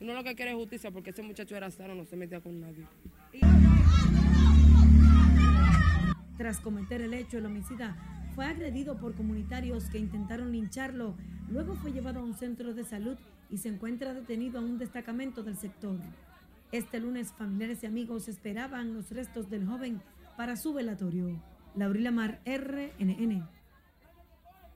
[0.00, 2.58] Uno lo que quiere es justicia, porque ese muchacho era sano, no se metía con
[2.58, 2.86] nadie.
[6.38, 7.94] Tras cometer el hecho, el homicida
[8.34, 11.14] fue agredido por comunitarios que intentaron lincharlo.
[11.50, 13.18] Luego fue llevado a un centro de salud
[13.50, 15.98] y se encuentra detenido a un destacamento del sector.
[16.72, 20.00] Este lunes, familiares y amigos esperaban los restos del joven
[20.38, 21.38] para su velatorio.
[21.76, 23.46] Laurila Mar, RNN.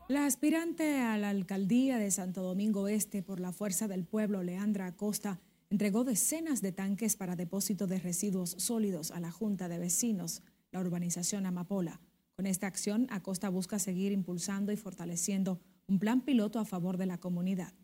[0.08, 4.86] La aspirante a la alcaldía de Santo Domingo Este por la Fuerza del Pueblo, Leandra
[4.86, 10.42] Acosta, entregó decenas de tanques para depósito de residuos sólidos a la Junta de Vecinos,
[10.72, 12.00] la urbanización Amapola.
[12.36, 17.04] Con esta acción, Acosta busca seguir impulsando y fortaleciendo un plan piloto a favor de
[17.04, 17.74] la comunidad.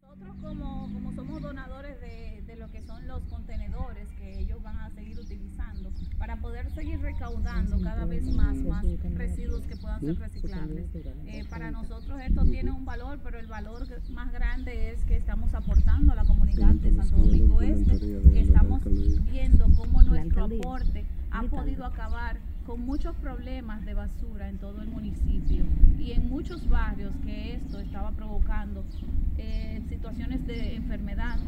[0.00, 4.90] Nosotros como, somos donadores de, de lo que son los contenedores que ellos van a
[4.94, 10.86] seguir utilizando, para poder seguir recaudando cada vez más, más residuos que puedan ser reciclables.
[10.94, 15.54] Eh, para nosotros esto tiene un valor, pero el valor más grande es que estamos
[15.54, 18.82] aportando a la comunidad de Santo Domingo Este, que estamos
[19.30, 24.88] viendo cómo nuestro aporte ha podido acabar con muchos problemas de basura en todo el
[24.88, 25.64] municipio
[25.98, 28.84] y en muchos barrios que esto estaba provocando
[29.38, 31.38] eh, situaciones de enfermedad.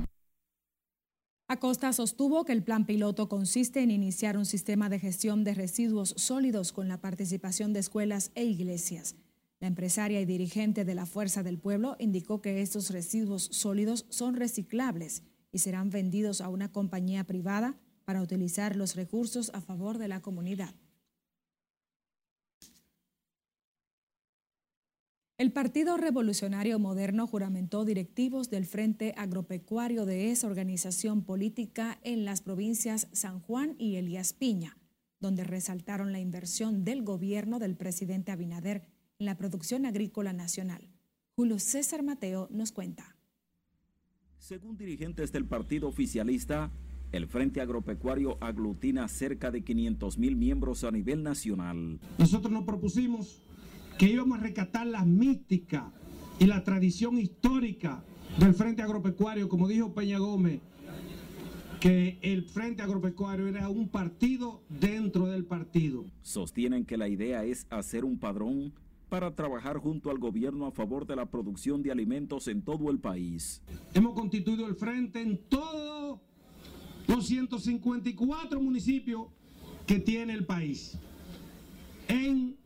[1.53, 6.15] Acosta sostuvo que el plan piloto consiste en iniciar un sistema de gestión de residuos
[6.17, 9.17] sólidos con la participación de escuelas e iglesias.
[9.61, 14.35] La empresaria y dirigente de la Fuerza del Pueblo indicó que estos residuos sólidos son
[14.35, 17.77] reciclables y serán vendidos a una compañía privada
[18.07, 20.75] para utilizar los recursos a favor de la comunidad.
[25.43, 32.43] El Partido Revolucionario Moderno juramentó directivos del Frente Agropecuario de esa organización política en las
[32.43, 34.79] provincias San Juan y Elías Piña,
[35.19, 38.87] donde resaltaron la inversión del gobierno del presidente Abinader
[39.19, 40.89] en la producción agrícola nacional.
[41.35, 43.17] Julio César Mateo nos cuenta.
[44.39, 46.71] Según dirigentes del partido oficialista,
[47.11, 51.99] el Frente Agropecuario aglutina cerca de 500 mil miembros a nivel nacional.
[52.19, 53.43] Nosotros nos propusimos
[53.99, 55.93] que íbamos a rescatar la mística
[56.39, 58.03] y la tradición histórica
[58.39, 60.61] del Frente Agropecuario, como dijo Peña Gómez,
[61.81, 66.05] que el Frente Agropecuario era un partido dentro del partido.
[66.23, 68.73] Sostienen que la idea es hacer un padrón
[69.09, 72.99] para trabajar junto al gobierno a favor de la producción de alimentos en todo el
[72.99, 73.61] país.
[73.93, 76.21] Hemos constituido el frente en todos
[77.09, 79.27] los 154 municipios
[79.87, 80.97] que tiene el país.
[82.09, 82.57] En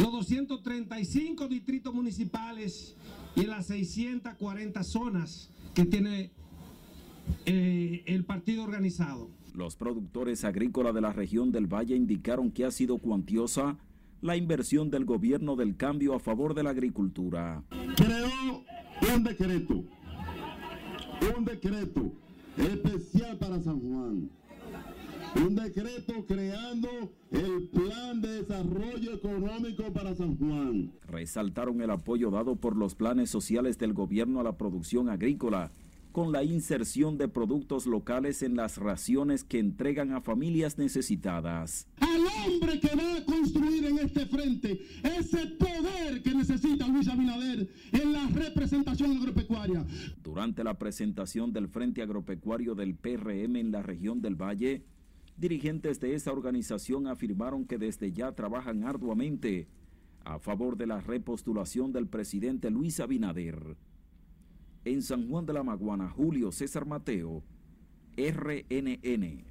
[0.00, 2.96] los 235 distritos municipales
[3.36, 6.30] y las 640 zonas que tiene
[7.44, 9.28] eh, el partido organizado.
[9.54, 13.76] Los productores agrícolas de la región del Valle indicaron que ha sido cuantiosa
[14.22, 17.62] la inversión del gobierno del cambio a favor de la agricultura.
[17.96, 18.64] Creó
[19.14, 19.84] un decreto,
[21.36, 22.12] un decreto
[22.56, 24.30] especial para San Juan
[25.36, 26.88] un decreto creando
[27.30, 30.92] el plan de desarrollo económico para San Juan.
[31.06, 35.70] Resaltaron el apoyo dado por los planes sociales del gobierno a la producción agrícola,
[36.12, 41.86] con la inserción de productos locales en las raciones que entregan a familias necesitadas.
[42.00, 47.68] Al hombre que va a construir en este frente ese poder que necesita Luis Abinader
[47.92, 49.86] en la representación agropecuaria.
[50.22, 54.84] Durante la presentación del Frente Agropecuario del PRM en la región del Valle,
[55.40, 59.68] Dirigentes de esa organización afirmaron que desde ya trabajan arduamente
[60.22, 63.78] a favor de la repostulación del presidente Luis Abinader.
[64.84, 67.42] En San Juan de la Maguana, Julio César Mateo,
[68.18, 69.42] RNN.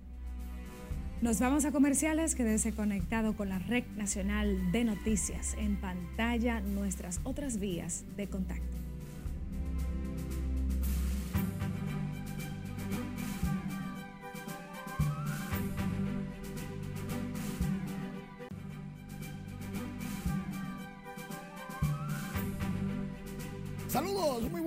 [1.24, 5.56] Nos vamos a comerciales, quédese conectado con la Red Nacional de Noticias.
[5.58, 8.89] En pantalla nuestras otras vías de contacto.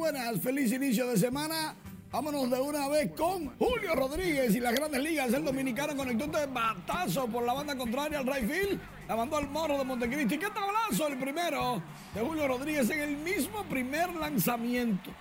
[0.03, 1.77] Buenas, feliz inicio de semana.
[2.11, 5.33] Vámonos de una vez con Julio Rodríguez y las grandes ligas.
[5.33, 8.81] El dominicano conectó de batazo por la banda contraria al right field.
[9.07, 10.39] La mandó al morro de Montecristi.
[10.39, 11.81] ¿Qué tablazo el primero
[12.17, 15.13] de Julio Rodríguez en el mismo primer lanzamiento?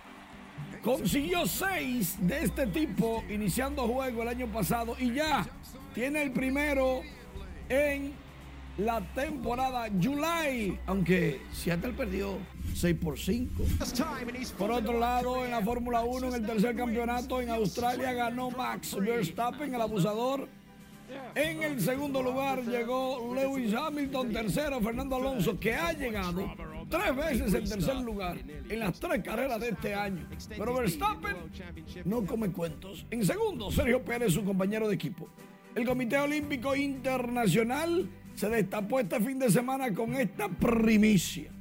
[0.83, 5.45] Consiguió seis de este tipo iniciando juego el año pasado y ya
[5.93, 7.01] tiene el primero
[7.69, 8.15] en
[8.85, 12.37] la temporada July, aunque Seattle perdió
[12.73, 13.63] 6 por 5.
[14.57, 18.95] Por otro lado, en la Fórmula 1, en el tercer campeonato en Australia, ganó Max
[18.99, 20.47] Verstappen, el abusador.
[21.35, 26.49] En el segundo lugar llegó Lewis Hamilton, tercero Fernando Alonso, que ha llegado
[26.89, 28.37] tres veces en tercer lugar
[28.69, 30.27] en las tres carreras de este año.
[30.49, 31.35] Pero Verstappen
[32.05, 33.05] no come cuentos.
[33.11, 35.27] En segundo, Sergio Pérez, su compañero de equipo.
[35.75, 38.09] El Comité Olímpico Internacional
[38.41, 41.51] se destapó este fin de semana con esta primicia.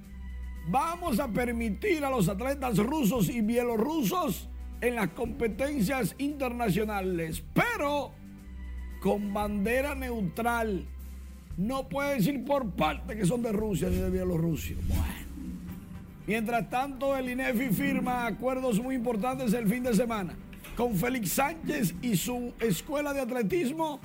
[0.71, 4.49] Vamos a permitir a los atletas rusos y bielorrusos
[4.81, 8.13] en las competencias internacionales, pero
[9.03, 10.87] con bandera neutral.
[11.59, 14.77] No puede decir por parte que son de Rusia ni de Bielorrusia.
[14.89, 15.05] Bueno.
[16.27, 20.35] Mientras tanto, el INEFI firma acuerdos muy importantes el fin de semana
[20.79, 24.01] con Félix Sánchez y su escuela de atletismo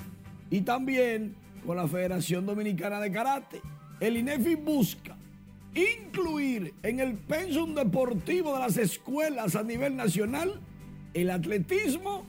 [0.50, 3.60] y también con la Federación Dominicana de Karate.
[3.98, 5.16] El INEFI busca
[5.74, 10.60] incluir en el pensum deportivo de las escuelas a nivel nacional
[11.12, 12.24] el atletismo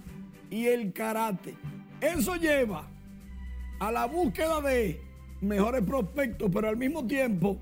[0.49, 1.55] y el karate.
[2.01, 2.87] Eso lleva
[3.79, 5.01] a la búsqueda de
[5.41, 7.57] mejores prospectos, pero al mismo tiempo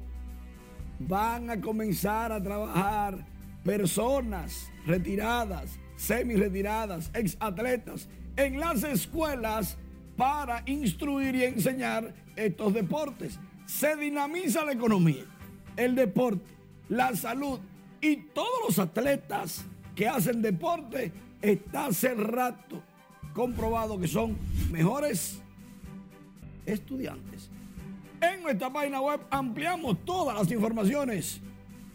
[1.00, 3.26] van a comenzar a trabajar
[3.64, 8.08] personas retiradas, semi retiradas, ex atletas
[8.38, 9.78] en las escuelas
[10.16, 13.40] para instruir y enseñar estos deportes.
[13.66, 15.26] Se dinamiza la economía
[15.76, 16.46] el deporte,
[16.90, 17.60] la salud
[18.02, 21.12] y todos los atletas que hacen deporte
[21.42, 22.82] está hace rato
[23.34, 24.38] comprobado que son
[24.72, 25.42] mejores
[26.66, 27.50] estudiantes.
[28.22, 31.42] En nuestra página web ampliamos todas las informaciones.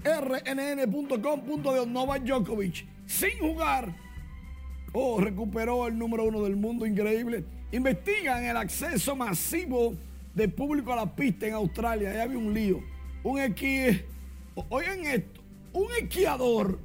[0.05, 3.95] rnn.com.de Novak Djokovic sin jugar.
[4.93, 7.45] Oh, recuperó el número uno del mundo, increíble.
[7.73, 9.95] Investigan el acceso masivo
[10.35, 12.13] de público a la pista en Australia.
[12.13, 12.83] Ya había un lío
[13.23, 14.05] un X
[14.69, 15.41] Oigan esto,
[15.73, 16.79] un esquiador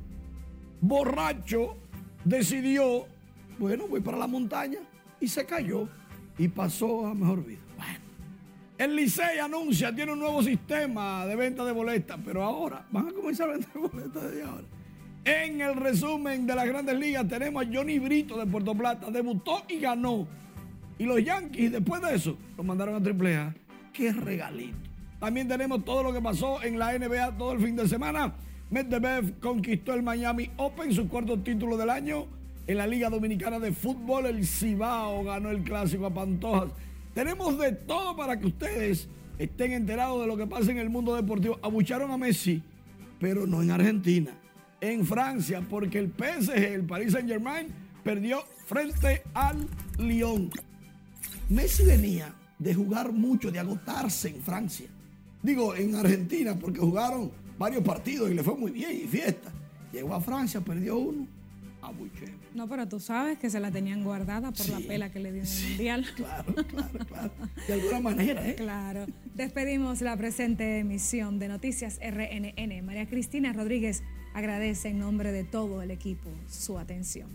[0.80, 1.76] borracho
[2.24, 3.06] decidió,
[3.58, 4.80] bueno, voy para la montaña
[5.20, 5.90] y se cayó
[6.38, 7.60] y pasó a mejor vida.
[8.78, 13.14] El Licey anuncia, tiene un nuevo sistema de venta de boletas, pero ahora van a
[13.14, 14.66] comenzar a vender boletas desde ahora.
[15.24, 19.64] En el resumen de las grandes ligas tenemos a Johnny Brito de Puerto Plata, debutó
[19.68, 20.28] y ganó.
[20.98, 23.54] Y los Yankees después de eso lo mandaron a AAA.
[23.92, 24.78] Qué regalito.
[25.20, 28.34] También tenemos todo lo que pasó en la NBA todo el fin de semana.
[28.70, 32.28] Medvedev conquistó el Miami Open, su cuarto título del año.
[32.68, 36.72] En la Liga Dominicana de Fútbol, el Cibao ganó el clásico a Pantojas.
[37.14, 41.16] Tenemos de todo para que ustedes estén enterados de lo que pasa en el mundo
[41.16, 41.60] deportivo.
[41.62, 42.62] Abucharon a Messi,
[43.20, 44.32] pero no en Argentina,
[44.82, 47.68] en Francia, porque el PSG, el Paris Saint Germain,
[48.04, 49.68] perdió frente al
[49.98, 50.50] Lyon.
[51.50, 54.88] Messi venía de jugar mucho, de agotarse en Francia.
[55.44, 59.52] Digo, en Argentina, porque jugaron varios partidos y le fue muy bien y fiesta.
[59.92, 61.28] Llegó a Francia, perdió uno.
[61.82, 62.34] Abuché.
[62.56, 65.44] No, pero tú sabes que se la tenían guardada por la pela que le dio
[65.44, 66.06] en el Mundial.
[66.16, 67.32] Claro, claro, claro.
[67.68, 68.56] De alguna manera, ¿eh?
[68.56, 69.06] Claro.
[69.36, 72.84] Despedimos la presente emisión de Noticias RNN.
[72.84, 74.02] María Cristina Rodríguez
[74.34, 77.30] agradece en nombre de todo el equipo su atención.